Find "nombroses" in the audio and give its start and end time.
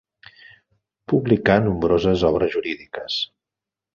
1.67-2.25